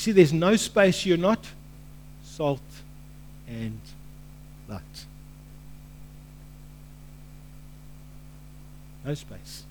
[0.04, 1.48] See, there's no space you're not
[2.26, 2.60] salt
[3.48, 3.80] and
[4.68, 5.06] light.
[9.06, 9.64] No space.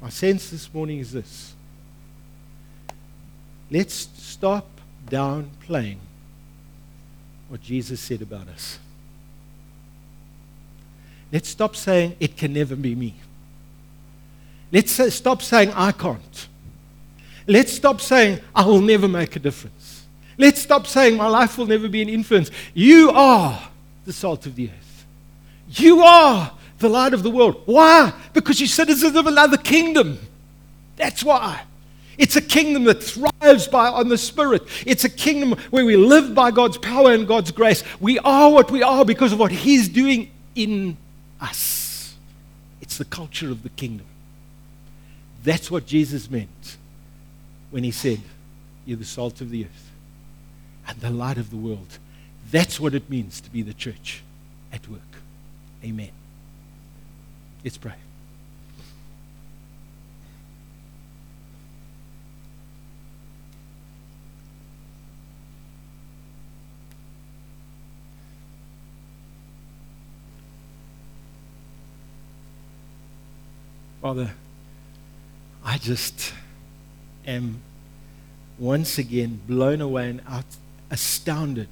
[0.00, 1.52] My sense this morning is this.
[3.70, 4.68] Let's stop
[5.06, 5.98] downplaying
[7.48, 8.78] what Jesus said about us.
[11.30, 13.16] Let's stop saying it can never be me.
[14.72, 16.48] Let's say, stop saying I can't.
[17.46, 20.04] Let's stop saying I will never make a difference.
[20.38, 22.50] Let's stop saying my life will never be an influence.
[22.72, 23.70] You are
[24.04, 25.06] the salt of the earth.
[25.68, 27.62] You are the light of the world.
[27.66, 28.12] Why?
[28.32, 30.18] Because you're citizens of another kingdom.
[30.96, 31.62] That's why.
[32.18, 34.62] It's a kingdom that thrives by, on the Spirit.
[34.86, 37.82] It's a kingdom where we live by God's power and God's grace.
[37.98, 40.96] We are what we are because of what He's doing in
[41.40, 42.14] us.
[42.82, 44.06] It's the culture of the kingdom.
[45.42, 46.76] That's what Jesus meant
[47.70, 48.20] when He said,
[48.84, 49.90] You're the salt of the earth
[50.86, 51.98] and the light of the world.
[52.50, 54.22] That's what it means to be the church
[54.72, 55.00] at work.
[55.84, 56.10] Amen.
[57.64, 57.94] Let's pray.
[74.02, 74.32] Father,
[75.64, 76.32] I just
[77.26, 77.60] am
[78.58, 80.44] once again blown away and out,
[80.90, 81.68] astounded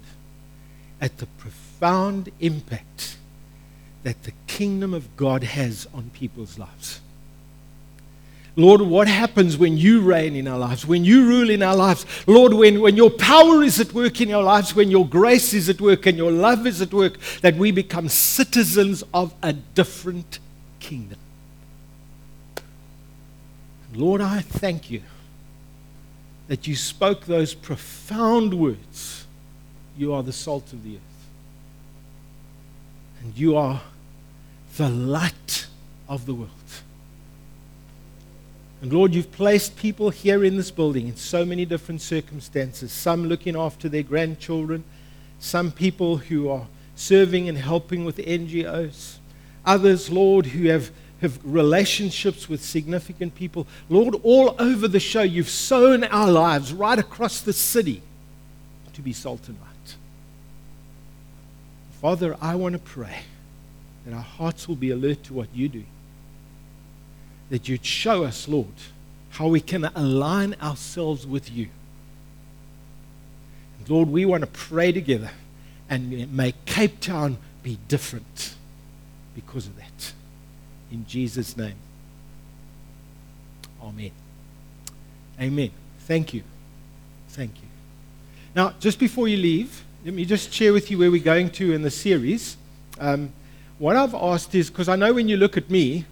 [1.01, 3.17] at the profound impact
[4.03, 7.01] that the kingdom of God has on people's lives.
[8.55, 12.05] Lord, what happens when you reign in our lives, when you rule in our lives?
[12.27, 15.69] Lord, when, when your power is at work in our lives, when your grace is
[15.69, 20.39] at work and your love is at work, that we become citizens of a different
[20.79, 21.19] kingdom.
[23.93, 25.01] Lord, I thank you
[26.47, 29.25] that you spoke those profound words.
[29.97, 31.01] You are the salt of the earth.
[33.21, 33.81] And you are
[34.77, 35.67] the light
[36.07, 36.49] of the world.
[38.81, 42.91] And Lord, you've placed people here in this building in so many different circumstances.
[42.91, 44.85] Some looking after their grandchildren,
[45.39, 49.17] some people who are serving and helping with NGOs,
[49.65, 53.67] others, Lord, who have, have relationships with significant people.
[53.89, 58.01] Lord, all over the show, you've sown our lives right across the city
[58.93, 59.95] to be salt and light.
[62.01, 63.23] Father, I want to pray
[64.05, 65.83] that our hearts will be alert to what you do.
[67.49, 68.67] That you'd show us, Lord,
[69.31, 71.67] how we can align ourselves with you.
[73.87, 75.31] Lord, we want to pray together
[75.89, 78.53] and make Cape Town be different
[79.33, 80.13] because of that.
[80.91, 81.75] In Jesus' name.
[83.81, 84.11] Amen.
[85.39, 85.71] Amen.
[85.99, 86.43] Thank you.
[87.29, 87.67] Thank you.
[88.55, 91.73] Now, just before you leave, let me just share with you where we're going to
[91.73, 92.57] in the series.
[92.99, 93.31] Um,
[93.77, 96.05] what I've asked is because I know when you look at me,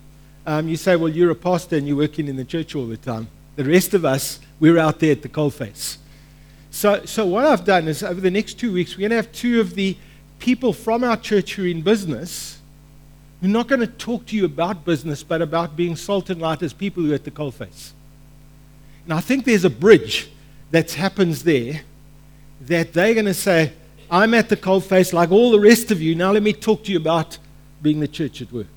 [0.46, 2.98] um, you say, well, you're a pastor and you're working in the church all the
[2.98, 3.28] time.
[3.58, 5.98] The rest of us, we're out there at the coalface.
[6.72, 9.32] So, so what I've done is over the next two weeks, we're going to have
[9.32, 9.98] two of the
[10.40, 12.57] people from our church who are in business.
[13.42, 16.64] We're not going to talk to you about business, but about being salt and light
[16.64, 17.92] as people who are at the coalface.
[19.04, 20.30] And I think there's a bridge
[20.72, 21.82] that happens there
[22.62, 23.74] that they're going to say,
[24.10, 26.16] I'm at the coalface like all the rest of you.
[26.16, 27.38] Now let me talk to you about
[27.82, 28.68] being the church at work.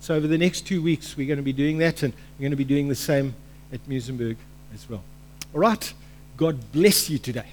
[0.00, 2.50] So over the next two weeks, we're going to be doing that, and we're going
[2.50, 3.34] to be doing the same
[3.72, 4.36] at Muizenberg
[4.74, 5.02] as well.
[5.54, 5.94] All right.
[6.36, 7.46] God bless you today.